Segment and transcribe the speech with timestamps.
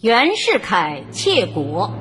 [0.00, 1.92] 袁世凯窃国。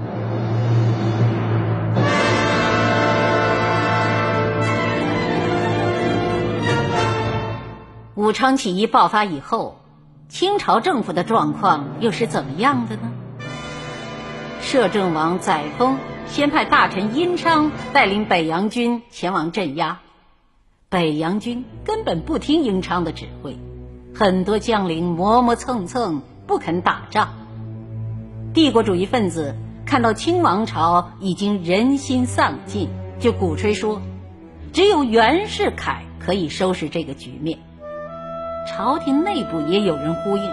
[8.13, 9.79] 武昌起义爆发以后，
[10.29, 13.11] 清朝政府的状况又是怎么样的呢？
[14.61, 15.95] 摄政王载沣
[16.27, 20.01] 先派大臣殷昌带领北洋军前往镇压，
[20.89, 23.57] 北洋军根本不听殷昌的指挥，
[24.13, 27.46] 很多将领磨磨蹭蹭不肯打仗。
[28.53, 32.89] 帝国主义分子看到清王朝已经人心丧尽，
[33.19, 34.01] 就鼓吹说，
[34.73, 37.59] 只有袁世凯可以收拾这个局面。
[38.67, 40.43] 朝廷内部也有人呼应，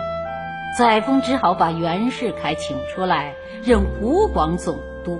[0.78, 3.33] 载沣只好把袁世凯请出来
[3.64, 5.19] 任湖广总督。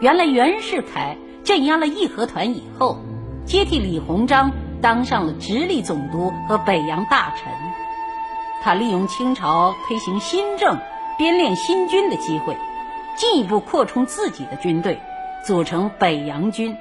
[0.00, 2.98] 原来袁世凯镇压了义和团以后，
[3.44, 7.52] 接替李鸿章当上了直隶总督和北洋大臣。
[8.64, 10.78] 他利用清朝推行新政、
[11.18, 12.56] 编练新军的机会，
[13.14, 14.98] 进一步扩充自己的军队，
[15.44, 16.74] 组成北洋军。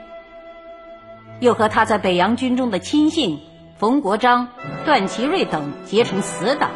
[1.41, 3.41] 又和他在北洋军中的亲信。
[3.75, 4.47] 冯国璋、
[4.85, 6.71] 段祺瑞等结成死党，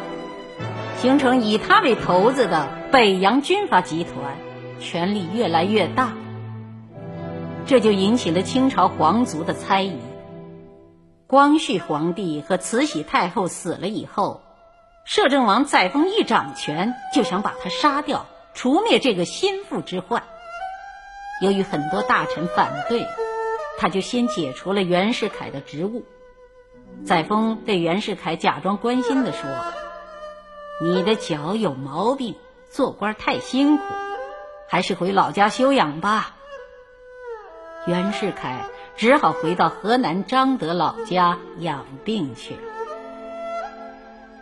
[0.98, 4.36] 形成以他为头子的北洋军阀集团，
[4.78, 6.12] 权力越来越大。
[7.64, 9.96] 这就引起了清朝皇族的猜疑。
[11.26, 14.42] 光绪皇帝和慈禧太后死了以后，
[15.08, 20.22] 摄政王载沣一掌权就想把他杀掉，除灭这个心腹之患。
[21.40, 23.06] 由于很多大臣反对，
[23.78, 26.04] 他就先解除了袁世凯的职务。
[27.06, 29.48] 载沣对袁世凯假装关心地说
[30.84, 32.36] ：“你的脚有毛病，
[32.68, 33.84] 做官太辛苦，
[34.68, 36.36] 还是回老家休养吧。”
[37.88, 38.66] 袁世凯
[38.98, 42.60] 只好回到河南彰德老家养病去了。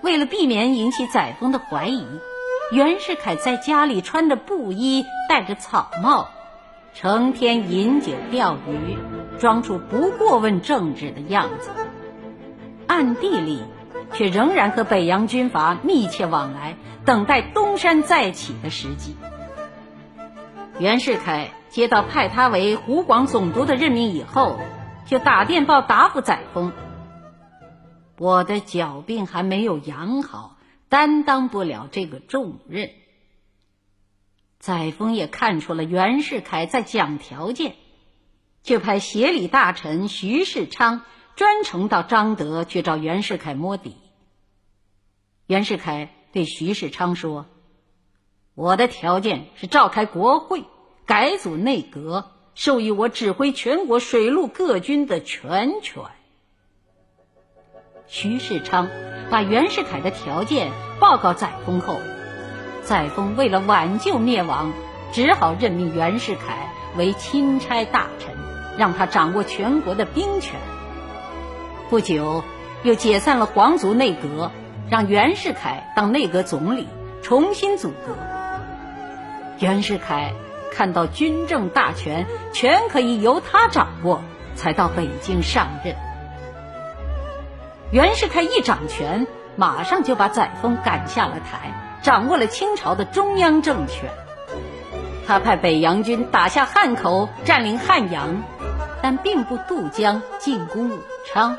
[0.07, 2.07] 为了避免引起载沣的怀疑，
[2.71, 6.29] 袁世凯在家里穿着布衣，戴着草帽，
[6.95, 8.97] 成天饮酒钓鱼，
[9.41, 11.71] 装出不过问政治的样子。
[12.87, 13.65] 暗地里，
[14.13, 19.17] 却仍然和北洋军阀密切往来，等待东山再起的时机。
[20.79, 24.57] 袁世凯接到派他为湖广总督的任命以后，
[25.05, 26.71] 就打电报答复载沣
[28.19, 32.91] ：“我的脚病还没有养好，担当不了这个重任。”
[34.59, 37.77] 载沣也看出了袁世凯在讲条件，
[38.63, 41.03] 就派协理大臣徐世昌。
[41.37, 43.95] 专程到彰德去找袁世凯摸底。
[45.47, 47.45] 袁世凯对徐世昌说
[48.57, 50.65] ：“我的条件是召开国会，
[51.05, 56.05] 改组内阁，授予我指挥全国水陆各军的全权。”
[58.09, 58.89] 徐世昌
[59.31, 61.99] 把袁世凯的条件报告载沣后，
[62.83, 64.73] 载沣为了挽救灭亡，
[65.13, 68.35] 只好任命袁世凯为钦差大臣，
[68.79, 70.55] 让他掌握全国的兵权。
[71.91, 72.45] 不久，
[72.85, 74.53] 又解散了皇族内阁，
[74.89, 76.87] 让袁世凯当内阁总理，
[77.23, 78.17] 重新组阁。
[79.59, 80.33] 袁世凯
[80.71, 84.21] 看到军政大权全可以由他掌握，
[84.55, 85.97] 才到北京上任。
[87.93, 94.11] 袁世凯一掌权，马上就把载沣赶下了台，掌握了清朝的中央政权。
[95.27, 98.43] 他派北洋军打下汉口，占领汉阳。
[99.03, 101.57] 但并不渡江进攻武昌，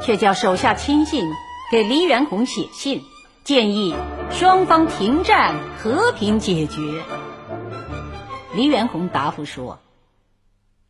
[0.00, 1.28] 却叫手下亲信
[1.72, 3.02] 给黎元洪写信，
[3.42, 3.96] 建议
[4.30, 7.02] 双方停战，和平解决。
[8.54, 9.80] 黎元洪答复说：“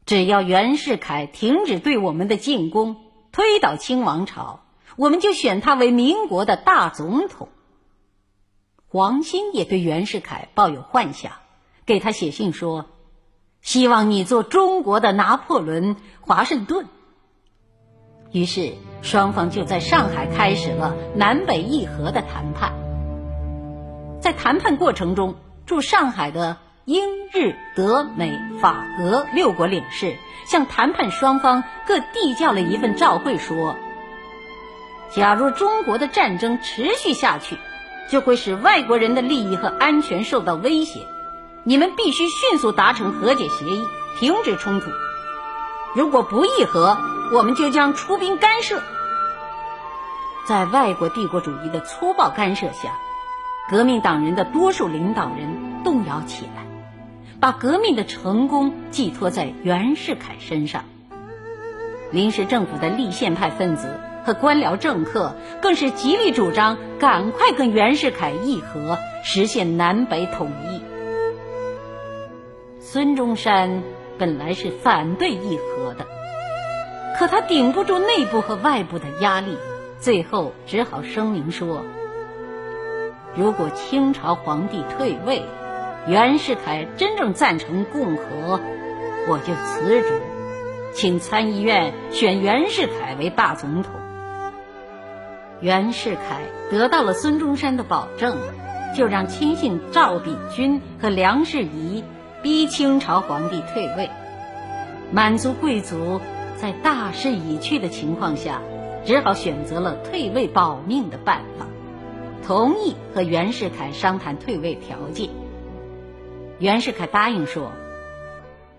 [0.05, 2.97] 只要袁世凯停止对我们的进攻，
[3.33, 4.61] 推倒清王朝，
[4.97, 7.49] 我们就选他为民国的大总统。”
[8.89, 11.33] 黄兴也对袁世凯抱有幻想，
[11.87, 12.87] 给他写信说。
[13.63, 16.87] 希望你做中国的拿破仑、华盛顿。
[18.33, 22.73] 于是双方就在上海开始了南北议和的谈判。
[24.19, 25.35] 在谈判过程中，
[25.67, 26.57] 驻上海的
[26.91, 33.77] 英、日、德、美、法、俄六国领事向谈判双方各递交了一份照会，说：
[35.15, 37.57] 假如中国的战争持续下去，
[38.11, 41.07] 就会使外国人的利益和安全受到威胁。
[41.63, 43.87] 你们必须迅速达成和解协议，
[44.19, 44.91] 停止冲突。
[45.95, 46.99] 如果不议和，
[47.33, 48.83] 我们就将出兵干涉。
[50.45, 52.91] 在外国帝国主义的粗暴干涉下，
[53.71, 56.65] 革命党人的多数领导人动摇起来，
[57.41, 60.85] 把革命的成功寄托在袁世凯身上。
[62.13, 70.83] 临时政府的立宪派分子和官僚政客更是极力主张赶快跟袁世凯议和，实现南北统一。
[72.81, 73.83] 孙中山
[74.19, 76.07] 本来是反对议和的，
[77.19, 79.57] 可他顶不住内部和外部的压力，
[79.99, 81.85] 最后只好声明说
[83.35, 85.43] ：“如果清朝皇帝退位，
[86.07, 88.61] 袁世凯真正赞成共和，
[89.29, 90.21] 我就辞职，
[90.95, 93.93] 请参议院选袁世凯为大总统。”
[95.61, 98.39] 袁世凯得到了孙中山的保证，
[98.97, 102.03] 就让亲信赵秉钧和梁士仪
[102.43, 104.09] 逼清朝皇帝退位。
[105.13, 106.21] 满族贵族
[106.57, 108.63] 在大势已去的情况下，
[109.05, 111.67] 只好选择了退位保命的办法，
[112.47, 115.29] 同意和袁世凯商谈退位条件。
[116.61, 117.73] 袁世凯答应说，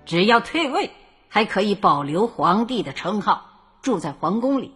[0.06, 0.92] 只要退位，
[1.30, 3.46] 还可以保留皇帝的称号，
[3.82, 4.76] 住在皇宫里。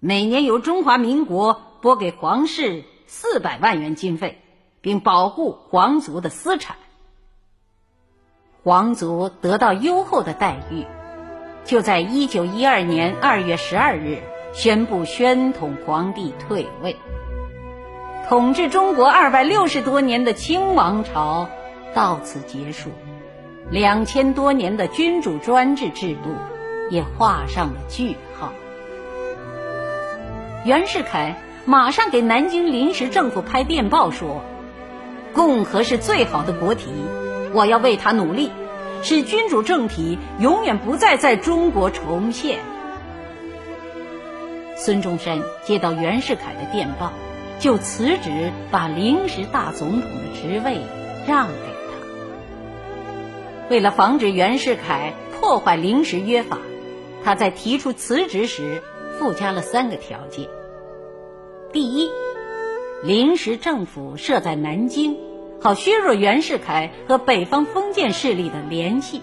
[0.00, 4.42] 每年由中华民国拨给皇室四百万元经费，
[4.80, 6.76] 并保护皇族的私产。
[8.64, 10.84] 皇族得到优厚的待遇，
[11.64, 14.20] 就在一九一二年二月十二日
[14.52, 16.96] 宣布宣统皇帝退位，
[18.28, 21.48] 统治中国二百六十多年的清王朝
[21.94, 22.90] 到此结束，
[23.70, 26.34] 两千多年的君主专制制度
[26.90, 28.52] 也画上了句号。
[30.64, 31.36] 袁世凯
[31.66, 34.42] 马上给南京临时政府拍电报说
[35.34, 36.90] ：“共和是最好的国体，
[37.52, 38.50] 我要为他努力，
[39.02, 42.60] 使君主政体永远不再在中国重现。”
[44.76, 47.12] 孙中山接到袁世凯的电报，
[47.58, 50.80] 就辞职，把临时大总统的职位
[51.26, 51.81] 让给。
[53.72, 56.58] 为了防止袁世凯破坏临时约法，
[57.24, 58.82] 他在提出辞职时。
[59.18, 60.48] 附加了三个条件：
[61.70, 62.10] 第一，
[63.04, 65.16] 临时政府设在南京，
[65.60, 69.20] 好削弱袁世凯和北方封建势力的联系；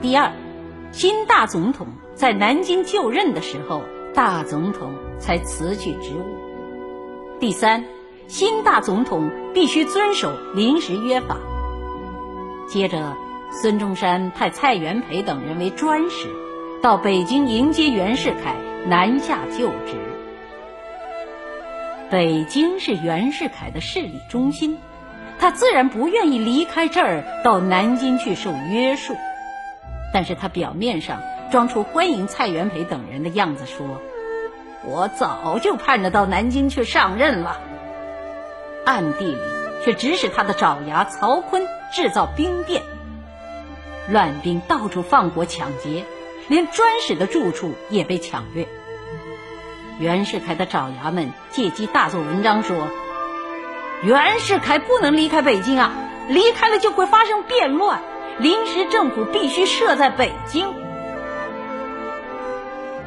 [0.00, 0.32] 第二，
[0.90, 3.82] 新大总统在南京就任的时候，
[4.14, 7.84] 大总统才辞去职务；第三，
[8.26, 11.36] 新大总统必须遵守临时约法。
[12.68, 13.16] 接着，
[13.62, 16.28] 孙中山派蔡元培等人为专使。
[16.82, 18.54] 到北京迎接袁世凯
[18.86, 19.96] 南下就职。
[22.10, 24.78] 北京是袁世凯的势力中心，
[25.38, 29.16] 他自然不愿意离开这儿到南京去受约束。
[30.12, 31.20] 但是他表面上
[31.50, 34.00] 装出欢迎蔡元培等人的样子，说
[34.86, 37.58] ：“我早就盼着到南京去上任了。”
[38.86, 39.38] 暗地里
[39.84, 41.65] 却指使他的爪牙曹锟
[41.96, 42.82] 制造兵变，
[44.12, 46.04] 乱兵到处放火抢劫。
[46.46, 48.68] 连专使的住处也被抢掠。
[49.98, 52.76] 袁世凯的爪牙们借机大做文章，说
[54.04, 55.94] ：“袁世凯不能离开北京啊，
[56.28, 58.02] 离开了就会发生变乱，
[58.38, 60.68] 临时政府必须设在北京。”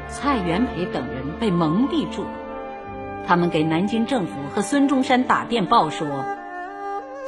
[0.10, 2.26] 蔡元培等人被蒙蔽住，
[3.28, 6.26] 他们给南京政府和孙中山打电报说：“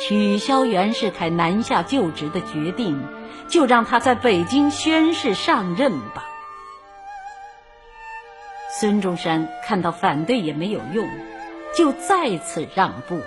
[0.08, 3.02] 取消袁世凯南下就职的决定。”
[3.52, 6.24] 就让他在北京宣誓上任吧。
[8.80, 11.06] 孙中山看到反对也没有用，
[11.76, 13.20] 就再次让步，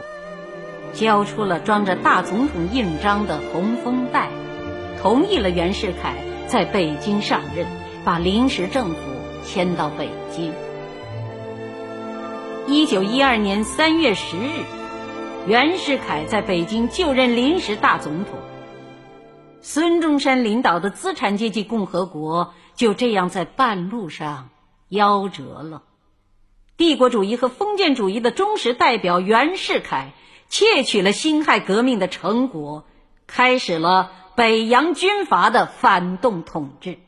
[0.95, 4.31] 交出了装着大总统印章的红封袋，
[5.03, 6.15] 同意了袁世凯
[6.47, 7.67] 在北京上任，
[8.03, 8.97] 把临时政府
[9.45, 10.55] 迁到北京。
[12.67, 14.63] 一九一二年三月十日，
[15.47, 18.39] 袁世凯在北京就任临时大总统。
[19.61, 24.49] 孙中山领导的资产阶级共和国就这样在半路上
[24.89, 25.83] 夭折了。
[26.79, 30.13] 帝国主义和封建主义的忠实代表袁世凯
[30.49, 32.85] 窃取了辛亥革命的成果，
[33.27, 36.99] 开始了北洋军阀的反动统治。